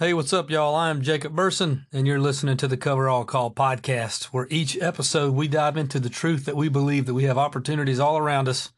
[0.00, 0.76] Hey, what's up, y'all?
[0.76, 5.34] I'm Jacob Burson, and you're listening to the Cover All Call podcast, where each episode
[5.34, 8.70] we dive into the truth that we believe that we have opportunities all around us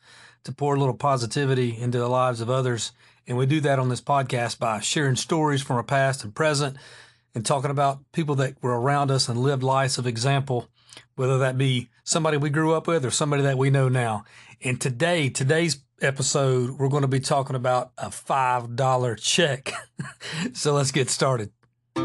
[0.45, 2.93] to pour a little positivity into the lives of others.
[3.27, 6.79] And we do that on this podcast by sharing stories from our past and present
[7.35, 10.71] and talking about people that were around us and lived lives of example,
[11.17, 14.25] whether that be somebody we grew up with or somebody that we know now.
[14.65, 19.73] And today, today's episode, we're going to be talking about a $5 check.
[20.53, 21.51] so let's get started.
[21.97, 22.03] All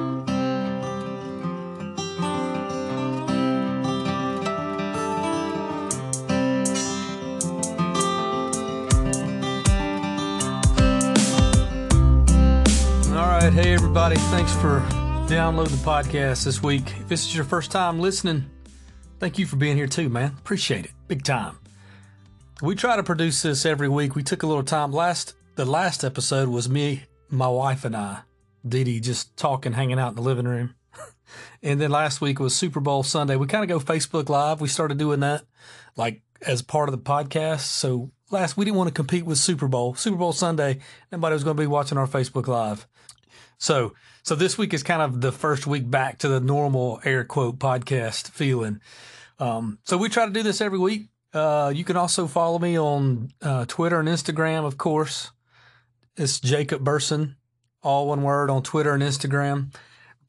[13.31, 13.53] right.
[13.53, 14.15] Hey, everybody.
[14.15, 14.79] Thanks for
[15.27, 16.83] downloading the podcast this week.
[16.99, 18.45] If this is your first time listening,
[19.19, 20.35] thank you for being here too, man.
[20.37, 20.91] Appreciate it.
[21.07, 21.64] Big time.
[22.61, 24.15] We try to produce this every week.
[24.15, 24.93] We took a little time.
[24.93, 28.21] Last the last episode was me, my wife, and I,
[28.65, 30.73] Dee, just talking, hanging out in the living room.
[31.63, 33.35] and then last week was Super Bowl Sunday.
[33.35, 34.61] We kind of go Facebook Live.
[34.61, 35.43] We started doing that
[35.97, 37.61] like as part of the podcast.
[37.61, 39.93] So last we didn't want to compete with Super Bowl.
[39.95, 40.79] Super Bowl Sunday,
[41.11, 42.87] nobody was going to be watching our Facebook Live.
[43.57, 47.25] So so this week is kind of the first week back to the normal air
[47.25, 48.79] quote podcast feeling.
[49.39, 51.09] Um, so we try to do this every week.
[51.35, 55.31] Uh, you can also follow me on uh, Twitter and Instagram, of course.
[56.15, 57.35] It's Jacob Burson,
[57.83, 59.75] all one word on Twitter and Instagram.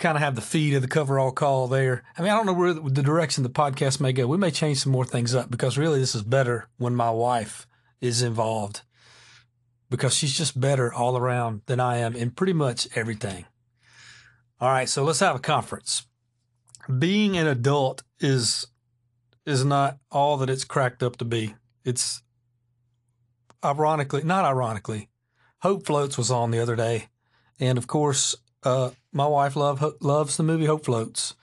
[0.00, 2.02] Kind of have the feed of the cover all call there.
[2.18, 4.26] I mean, I don't know where the direction the podcast may go.
[4.26, 7.68] We may change some more things up because really this is better when my wife
[8.00, 8.82] is involved
[9.88, 13.44] because she's just better all around than I am in pretty much everything.
[14.60, 16.04] All right, so let's have a conference.
[16.98, 18.66] Being an adult is
[19.46, 21.54] is not all that it's cracked up to be.
[21.84, 22.22] It's
[23.64, 25.08] ironically, not ironically,
[25.60, 27.08] Hope Floats was on the other day,
[27.58, 31.34] and of course, uh, my wife love loves the movie Hope Floats.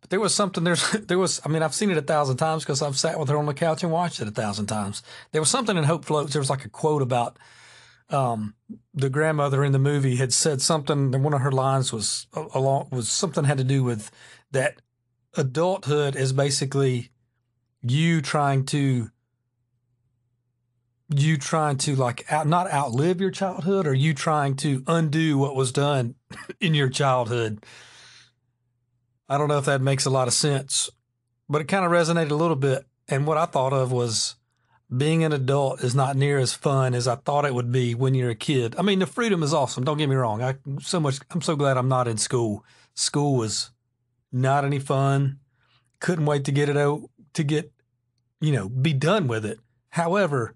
[0.00, 2.62] But there was something there's there was I mean I've seen it a thousand times
[2.62, 5.02] because I've sat with her on the couch and watched it a thousand times.
[5.32, 6.32] There was something in Hope Floats.
[6.32, 7.38] There was like a quote about
[8.10, 8.54] um,
[8.94, 12.88] the grandmother in the movie had said something, and one of her lines was along
[12.92, 14.10] was something had to do with
[14.52, 14.80] that
[15.34, 17.10] adulthood is basically
[17.88, 19.10] you trying to
[21.14, 25.54] you trying to like out, not outlive your childhood or you trying to undo what
[25.54, 26.16] was done
[26.60, 27.64] in your childhood?
[29.28, 30.90] I don't know if that makes a lot of sense
[31.48, 32.84] but it kind of resonated a little bit.
[33.08, 34.34] And what i thought of was
[34.96, 38.14] being an adult is not near as fun as i thought it would be when
[38.14, 38.74] you're a kid.
[38.78, 40.42] I mean the freedom is awesome don't get me wrong.
[40.42, 42.64] I so much i'm so glad i'm not in school.
[42.94, 43.70] School was
[44.32, 45.38] not any fun.
[46.00, 47.02] Couldn't wait to get it out
[47.34, 47.72] to get
[48.40, 49.58] you know, be done with it.
[49.90, 50.54] However,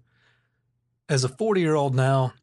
[1.09, 2.33] as a 40 year old now,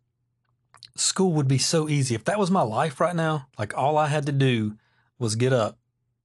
[0.96, 2.14] school would be so easy.
[2.14, 4.76] If that was my life right now, like all I had to do
[5.18, 5.78] was get up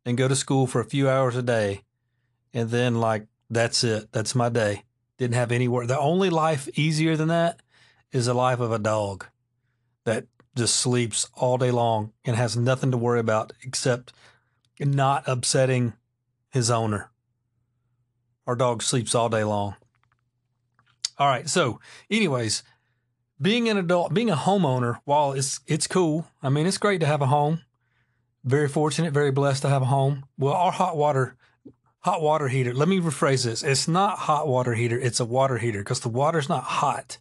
[0.06, 1.81] and go to school for a few hours a day.
[2.53, 4.12] And then, like, that's it.
[4.12, 4.84] That's my day.
[5.18, 5.88] Didn't have any work.
[5.88, 7.62] The only life easier than that
[8.12, 9.25] is the life of a dog
[10.06, 10.25] that
[10.56, 14.13] just sleeps all day long and has nothing to worry about except
[14.80, 15.94] not upsetting
[16.51, 17.09] his owner.
[18.46, 19.76] Our dog sleeps all day long.
[21.18, 21.48] All right.
[21.48, 22.64] So, anyways,
[23.42, 26.28] being an adult, being a homeowner, while it's it's cool.
[26.42, 27.62] I mean, it's great to have a home.
[28.44, 30.26] Very fortunate, very blessed to have a home.
[30.38, 31.38] Well, our hot water
[32.00, 32.74] hot water heater.
[32.74, 33.64] Let me rephrase this.
[33.64, 37.20] It's not hot water heater, it's a water heater because the water's not hot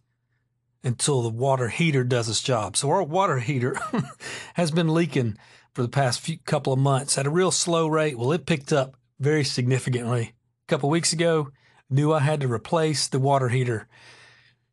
[0.83, 2.75] until the water heater does its job.
[2.75, 3.77] So our water heater
[4.55, 5.37] has been leaking
[5.73, 8.17] for the past few couple of months at a real slow rate.
[8.17, 10.33] Well, it picked up very significantly
[10.67, 11.49] a couple weeks ago.
[11.89, 13.87] Knew I had to replace the water heater.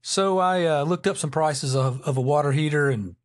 [0.03, 3.17] So I uh, looked up some prices of, of a water heater and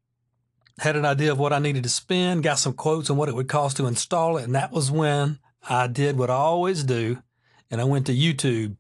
[0.80, 3.36] had an idea of what I needed to spend, got some quotes on what it
[3.36, 4.44] would cost to install it.
[4.44, 7.20] And that was when I did what I always do.
[7.72, 8.76] And I went to YouTube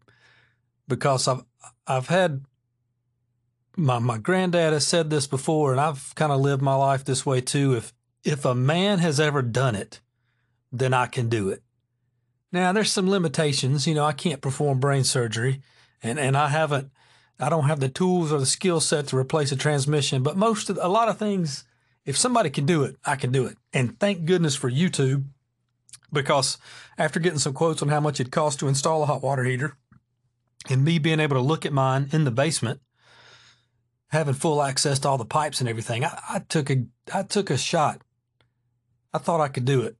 [0.87, 1.43] because I've,
[1.87, 2.45] I've had
[3.77, 7.25] my, my granddad has said this before, and I've kind of lived my life this
[7.25, 7.75] way too.
[7.75, 10.01] If, if a man has ever done it,
[10.71, 11.63] then I can do it.
[12.51, 13.85] Now, there's some limitations.
[13.87, 15.61] You know, I can't perform brain surgery,
[16.01, 16.91] and, and I haven't,
[17.39, 20.23] I don't have the tools or the skill set to replace a transmission.
[20.23, 21.65] But most of, a lot of things,
[22.05, 23.57] if somebody can do it, I can do it.
[23.73, 25.25] And thank goodness for YouTube,
[26.13, 26.57] because
[26.97, 29.75] after getting some quotes on how much it costs to install a hot water heater,
[30.69, 32.79] and me being able to look at mine in the basement,
[34.09, 37.49] having full access to all the pipes and everything, I, I took a, I took
[37.49, 38.01] a shot.
[39.13, 39.97] I thought I could do it.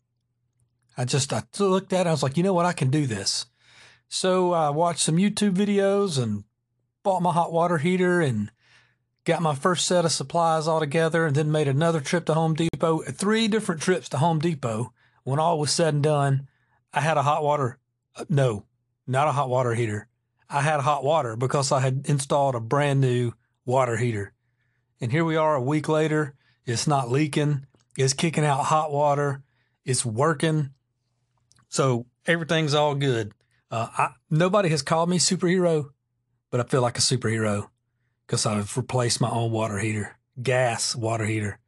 [0.97, 2.09] I just I looked at it.
[2.09, 2.65] I was like, you know what?
[2.65, 3.45] I can do this.
[4.07, 6.43] So I watched some YouTube videos and
[7.03, 8.51] bought my hot water heater and
[9.25, 12.53] got my first set of supplies all together, and then made another trip to Home
[12.53, 13.01] Depot.
[13.01, 14.93] Three different trips to Home Depot.
[15.23, 16.47] When all was said and done,
[16.93, 17.79] I had a hot water,
[18.15, 18.65] uh, no,
[19.07, 20.07] not a hot water heater.
[20.47, 23.33] I had hot water because I had installed a brand new
[23.65, 24.33] water heater.
[25.01, 26.35] And here we are a week later.
[26.65, 27.65] It's not leaking.
[27.97, 29.41] It's kicking out hot water.
[29.83, 30.69] It's working.
[31.69, 33.33] So everything's all good.
[33.71, 35.89] Uh, I, nobody has called me superhero,
[36.51, 37.69] but I feel like a superhero
[38.25, 41.59] because I've replaced my own water heater, gas water heater.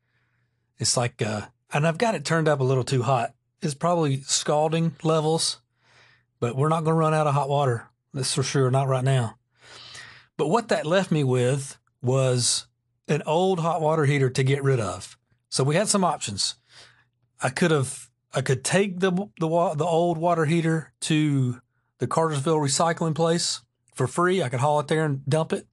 [0.78, 3.34] It's like, uh, and I've got it turned up a little too hot.
[3.62, 5.60] It's probably scalding levels,
[6.40, 7.90] but we're not going to run out of hot water.
[8.14, 9.38] That's for sure, not right now.
[10.38, 12.68] But what that left me with was
[13.08, 15.18] an old hot water heater to get rid of.
[15.50, 16.56] So we had some options.
[17.42, 21.60] I could have I could take the the the old water heater to
[21.98, 23.62] the Cartersville recycling place
[23.96, 24.44] for free.
[24.44, 25.66] I could haul it there and dump it.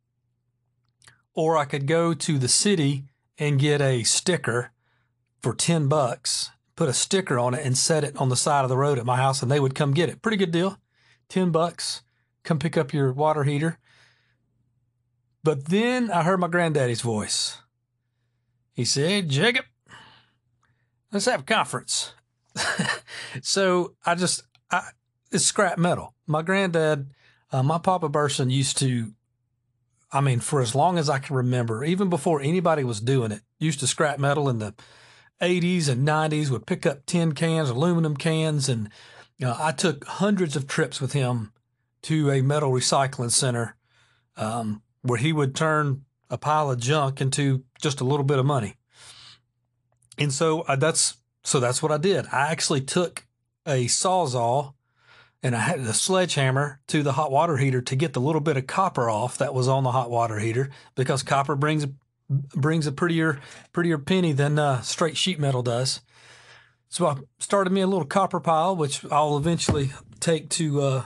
[1.35, 3.05] Or I could go to the city
[3.37, 4.73] and get a sticker
[5.43, 8.71] for 10 bucks, put a sticker on it and set it on the side of
[8.71, 10.23] the road at my house and they would come get it.
[10.23, 10.79] Pretty good deal.
[11.29, 12.01] 10 bucks.
[12.45, 13.79] Come pick up your water heater.
[15.43, 17.59] But then I heard my granddaddy's voice.
[18.73, 19.67] He said, Jacob,
[21.13, 22.15] let's have a conference.
[23.43, 24.91] so I just, I,
[25.31, 26.15] it's scrap metal.
[26.27, 27.11] My granddad,
[27.53, 29.13] uh, my Papa Burson used to,
[30.13, 33.43] I mean, for as long as I can remember, even before anybody was doing it,
[33.59, 34.75] used to scrap metal in the
[35.41, 38.69] 80s and 90s, would pick up tin cans, aluminum cans.
[38.69, 38.91] And
[39.39, 41.53] you know, I took hundreds of trips with him
[42.03, 43.77] to a metal recycling center
[44.37, 48.47] um, where he would turn a pile of junk into just a little bit of
[48.47, 48.77] money.
[50.19, 52.27] And so uh, that's so that's what I did.
[52.33, 53.27] I actually took
[53.67, 54.75] a sawzall
[55.43, 58.57] and I had a sledgehammer to the hot water heater to get the little bit
[58.57, 61.87] of copper off that was on the hot water heater because copper brings
[62.29, 63.41] brings a prettier
[63.73, 66.01] prettier penny than uh, straight sheet metal does.
[66.89, 71.05] So I started me a little copper pile, which I'll eventually take to uh,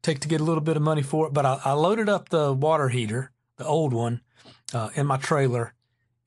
[0.00, 1.34] take to get a little bit of money for it.
[1.34, 4.22] But I, I loaded up the water heater, the old one,
[4.72, 5.74] uh, in my trailer,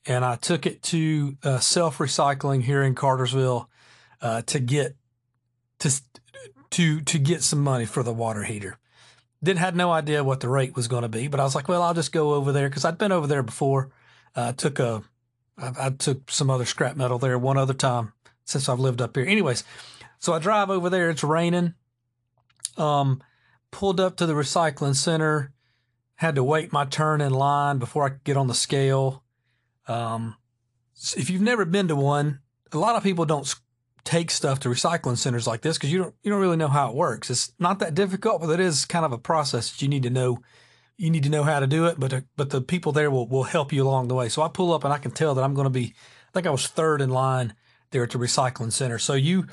[0.06, 3.70] and I took it to uh, self recycling here in Cartersville
[4.22, 4.96] uh, to get
[5.80, 6.02] to
[6.72, 8.78] to to get some money for the water heater.
[9.44, 11.68] Didn't had no idea what the rate was going to be, but I was like,
[11.68, 13.92] well, I'll just go over there because I'd been over there before.
[14.36, 15.04] Uh, took a
[15.58, 18.14] I, I took some other scrap metal there one other time
[18.46, 19.26] since I've lived up here.
[19.26, 19.64] Anyways,
[20.20, 21.10] so I drive over there.
[21.10, 21.74] It's raining.
[22.78, 23.22] Um,
[23.72, 25.52] pulled up to the recycling center,
[26.16, 29.21] had to wait my turn in line before I could get on the scale.
[29.92, 30.38] Um,
[31.18, 32.40] if you've never been to one,
[32.72, 33.54] a lot of people don't
[34.04, 36.90] take stuff to recycling centers like this because you don't you don't really know how
[36.90, 37.30] it works.
[37.30, 40.10] It's not that difficult, but it is kind of a process that you need to
[40.10, 40.40] know.
[40.98, 43.44] You need to know how to do it, but but the people there will will
[43.44, 44.30] help you along the way.
[44.30, 45.94] So I pull up and I can tell that I'm going to be.
[46.30, 47.56] I think I was third in line
[47.92, 49.00] there at the recycling center.
[49.00, 49.48] So you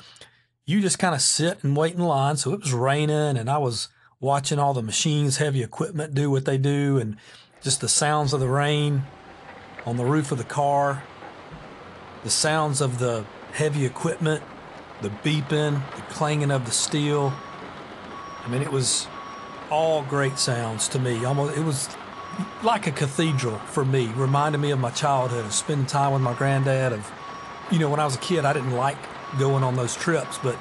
[0.65, 2.37] you just kind of sit and wait in line.
[2.37, 3.89] So it was raining and I was
[4.19, 7.17] watching all the machines, heavy equipment do what they do, and
[7.61, 9.03] just the sounds of the rain
[9.89, 11.03] on the roof of the car,
[12.23, 14.43] the sounds of the heavy equipment,
[15.01, 17.33] the beeping, the clanging of the steel.
[18.45, 19.07] I mean, it was
[19.71, 21.25] all great sounds to me.
[21.25, 21.89] Almost, it was
[22.63, 24.07] like a cathedral for me.
[24.15, 26.93] Reminded me of my childhood, of spending time with my granddad.
[26.93, 27.11] Of,
[27.71, 28.97] you know, when I was a kid, I didn't like
[29.39, 30.55] going on those trips, but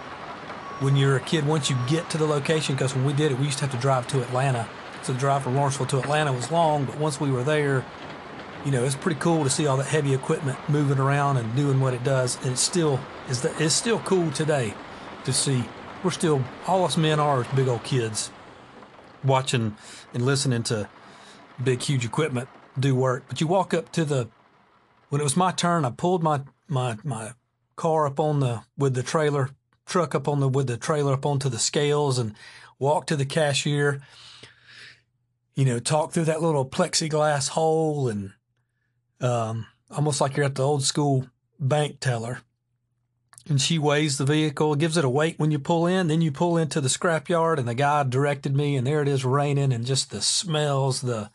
[0.81, 3.39] when you're a kid, once you get to the location, because when we did it,
[3.39, 4.69] we used to have to drive to Atlanta.
[5.03, 7.85] So the drive from Lawrenceville to Atlanta was long, but once we were there,
[8.65, 11.81] you know, it's pretty cool to see all that heavy equipment moving around and doing
[11.81, 12.37] what it does.
[12.43, 14.75] And it's still is the, it's still cool today
[15.25, 15.65] to see.
[16.03, 18.31] We're still all us men are big old kids
[19.25, 19.77] watching
[20.15, 20.89] and listening to
[21.63, 22.49] big huge equipment
[22.79, 23.25] do work.
[23.29, 24.29] But you walk up to the
[25.09, 27.33] when it was my turn, I pulled my my my
[27.77, 29.51] car up on the with the trailer
[29.87, 32.35] truck up on the with the trailer up onto the scales and
[32.79, 34.01] walked to the cashier.
[35.55, 38.33] You know, talk through that little plexiglass hole and
[39.21, 41.27] um, almost like you're at the old school
[41.59, 42.41] bank teller.
[43.49, 46.09] And she weighs the vehicle, gives it a weight when you pull in.
[46.09, 49.25] Then you pull into the scrapyard, and the guy directed me, and there it is
[49.25, 51.31] raining, and just the smells, the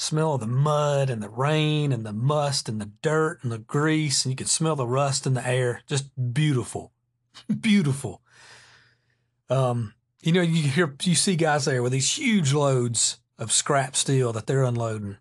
[0.00, 3.58] smell of the mud and the rain and the must and the dirt and the
[3.58, 5.82] grease, and you can smell the rust in the air.
[5.86, 6.92] Just beautiful.
[7.60, 8.22] beautiful.
[9.50, 13.96] Um, you know, you hear you see guys there with these huge loads of scrap
[13.96, 15.16] steel that they're unloading.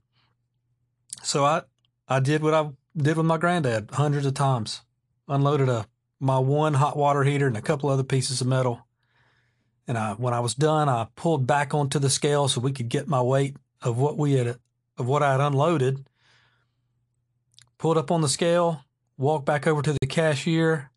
[1.23, 1.63] So I
[2.09, 4.81] I did what I did with my granddad hundreds of times.
[5.27, 5.87] Unloaded a
[6.19, 8.85] my one hot water heater and a couple other pieces of metal.
[9.87, 12.89] And I when I was done, I pulled back onto the scale so we could
[12.89, 14.57] get my weight of what we had
[14.97, 16.05] of what I had unloaded.
[17.77, 18.83] pulled up on the scale,
[19.17, 20.91] walked back over to the cashier,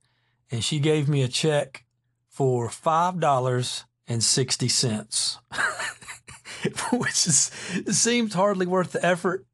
[0.50, 1.84] and she gave me a check
[2.28, 5.38] for five dollars and sixty cents,
[6.92, 7.50] which is
[7.90, 9.46] seems hardly worth the effort.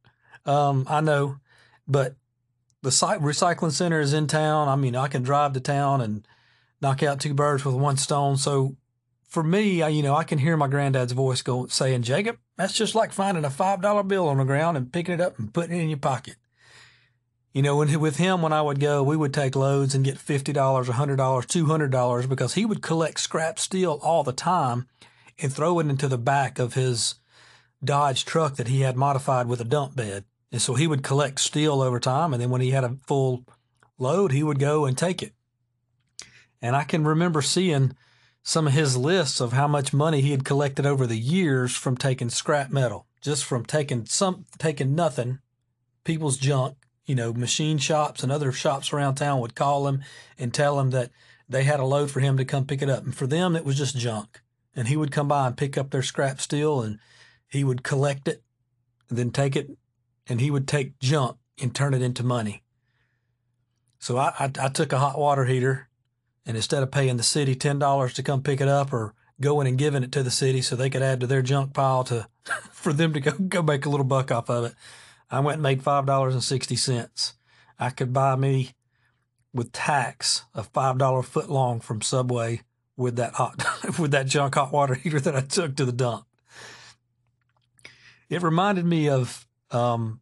[0.47, 1.37] Um, I know,
[1.89, 2.15] but
[2.83, 4.69] the recycling center is in town.
[4.69, 6.27] I mean, I can drive to town and
[6.81, 8.37] knock out two birds with one stone.
[8.37, 8.77] So
[9.27, 12.75] for me, I, you know, I can hear my granddad's voice go saying, "Jacob, that's
[12.75, 15.53] just like finding a five dollar bill on the ground and picking it up and
[15.53, 16.37] putting it in your pocket."
[17.53, 20.19] You know, when, with him, when I would go, we would take loads and get
[20.19, 24.33] fifty dollars, hundred dollars, two hundred dollars because he would collect scrap steel all the
[24.33, 24.87] time
[25.41, 27.17] and throw it into the back of his
[27.83, 30.25] Dodge truck that he had modified with a dump bed.
[30.51, 33.45] And so he would collect steel over time, and then when he had a full
[33.99, 35.35] load, he would go and take it.
[36.63, 37.95] And I can remember seeing
[38.43, 41.97] some of his lists of how much money he had collected over the years from
[41.97, 45.41] taking scrap metal, just from taking some taking nothing,
[46.05, 46.77] people's junk.
[47.05, 50.03] You know, machine shops and other shops around town would call him
[50.39, 51.11] and tell him that
[51.49, 53.05] they had a load for him to come pick it up.
[53.05, 54.43] And for them, it was just junk.
[54.77, 56.99] And he would come by and pick up their scrap steel and
[57.49, 58.43] he would collect it
[59.09, 59.71] and then take it
[60.29, 62.63] and he would take junk and turn it into money.
[63.99, 65.89] So I, I, I took a hot water heater
[66.47, 69.79] and instead of paying the city $10 to come pick it up or going and
[69.79, 72.29] giving it to the city so they could add to their junk pile to
[72.73, 74.75] for them to go, go make a little buck off of it,
[75.31, 77.33] I went and made $5.60.
[77.79, 78.73] I could buy me
[79.53, 82.63] with tax a $5 foot long from Subway
[82.97, 83.65] with that hot
[83.99, 86.27] with that junk hot water heater that I took to the dump.
[88.29, 90.21] It reminded me of um,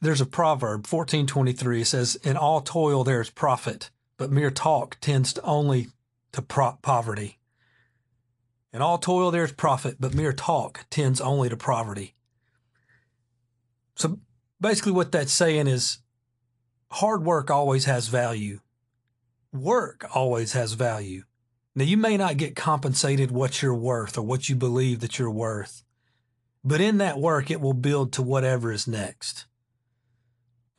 [0.00, 5.32] there's a proverb 1423 says in all toil there is profit but mere talk tends
[5.34, 5.88] to only
[6.32, 7.38] to pro- poverty.
[8.72, 12.14] In all toil there is profit but mere talk tends only to poverty.
[13.94, 14.18] So
[14.60, 15.98] basically what that's saying is
[16.92, 18.60] hard work always has value.
[19.52, 21.24] Work always has value.
[21.74, 25.30] Now you may not get compensated what you're worth or what you believe that you're
[25.30, 25.82] worth
[26.66, 29.46] but in that work, it will build to whatever is next.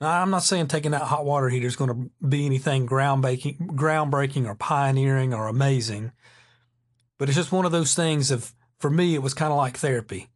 [0.01, 3.67] Now, I'm not saying taking out hot water heater is going to be anything groundbreaking,
[3.67, 6.11] groundbreaking or pioneering or amazing,
[7.17, 9.77] but it's just one of those things of, for me, it was kind of like
[9.77, 10.27] therapy.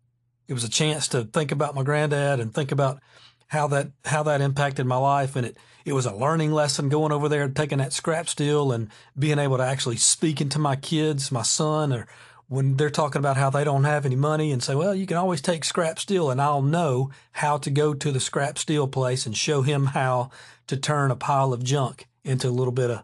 [0.47, 3.01] It was a chance to think about my granddad and think about
[3.47, 7.11] how that how that impacted my life, and it it was a learning lesson going
[7.11, 8.89] over there, taking that scrap steel and
[9.19, 12.07] being able to actually speak into my kids, my son, or
[12.51, 15.15] when they're talking about how they don't have any money and say, well, you can
[15.15, 19.25] always take scrap steel and I'll know how to go to the scrap steel place
[19.25, 20.31] and show him how
[20.67, 23.03] to turn a pile of junk into a little bit of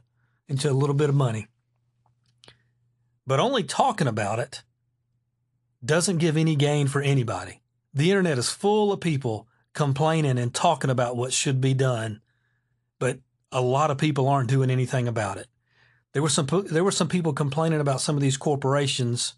[0.49, 1.47] into a little bit of money.
[3.25, 4.63] But only talking about it
[5.83, 7.61] doesn't give any gain for anybody.
[7.93, 12.19] The internet is full of people complaining and talking about what should be done,
[12.99, 13.19] but
[13.53, 15.47] a lot of people aren't doing anything about it.
[16.13, 19.33] There were some there were some people complaining about some of these corporations.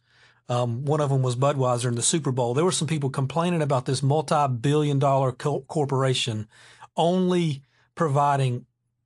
[0.47, 2.53] Um, one of them was Budweiser in the Super Bowl.
[2.53, 6.47] There were some people complaining about this multi-billion-dollar co- corporation
[6.97, 7.61] only
[7.93, 8.65] providing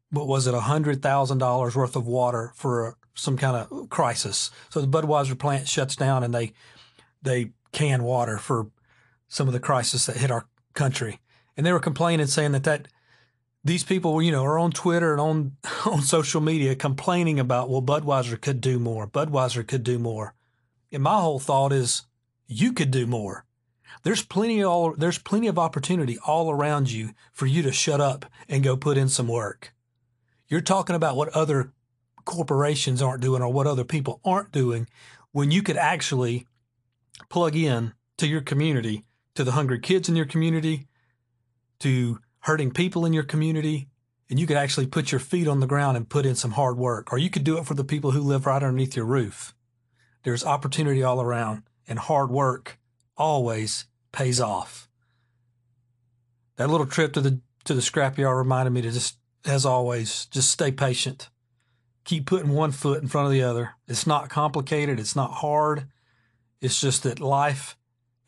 [0.10, 4.51] what was it, hundred thousand dollars worth of water for some kind of crisis.
[4.70, 6.53] So the Budweiser plant shuts down and they
[7.22, 8.67] they can water for
[9.27, 11.20] some of the crisis that hit our country.
[11.58, 12.88] And they were complaining, saying that that
[13.63, 17.82] these people, you know, are on Twitter and on on social media complaining about, well,
[17.82, 19.08] Budweiser could do more.
[19.08, 20.34] Budweiser could do more.
[20.91, 22.03] And my whole thought is,
[22.48, 23.46] you could do more.
[24.03, 28.01] There's plenty of all, there's plenty of opportunity all around you for you to shut
[28.01, 29.74] up and go put in some work.
[30.48, 31.72] You're talking about what other
[32.25, 34.88] corporations aren't doing or what other people aren't doing
[35.32, 36.48] when you could actually
[37.29, 39.05] plug in to your community,
[39.36, 40.88] to the hungry kids in your community,
[41.79, 43.88] to hurting people in your community,
[44.29, 46.77] and you could actually put your feet on the ground and put in some hard
[46.77, 49.53] work, or you could do it for the people who live right underneath your roof.
[50.23, 52.79] There's opportunity all around, and hard work
[53.15, 54.89] always pays off.
[56.57, 60.51] That little trip to the to the scrapyard reminded me to just, as always, just
[60.51, 61.29] stay patient.
[62.03, 63.75] Keep putting one foot in front of the other.
[63.88, 65.00] It's not complicated.
[65.00, 65.88] It's not hard.
[66.59, 67.77] It's just that life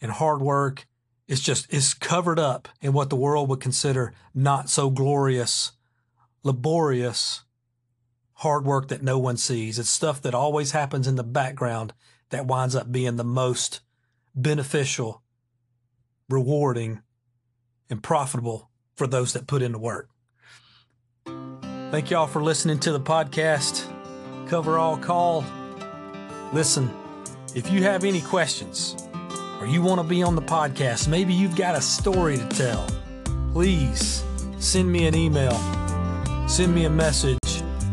[0.01, 0.87] and hard work
[1.27, 5.71] it's just it's covered up in what the world would consider not so glorious,
[6.43, 7.41] laborious
[8.39, 9.79] hard work that no one sees.
[9.79, 11.93] It's stuff that always happens in the background
[12.29, 13.81] that winds up being the most
[14.35, 15.23] beneficial,
[16.29, 17.01] rewarding,
[17.89, 20.09] and profitable for those that put in the work.
[21.91, 23.89] Thank y'all for listening to the podcast.
[24.47, 25.45] Cover all call.
[26.51, 26.91] Listen,
[27.55, 29.04] if you have any questions,
[29.65, 32.87] or you want to be on the podcast, maybe you've got a story to tell,
[33.51, 34.23] please
[34.59, 35.57] send me an email,
[36.47, 37.39] send me a message.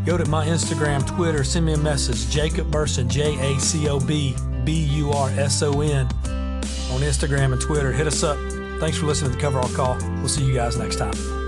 [0.04, 2.28] Go to my Instagram, Twitter, send me a message.
[2.28, 7.52] Jacob Burson, J A C O B B U R S O N, on Instagram
[7.52, 7.90] and Twitter.
[7.90, 8.36] Hit us up.
[8.78, 9.96] Thanks for listening to the Coverall Call.
[10.16, 11.41] We'll see you guys next time.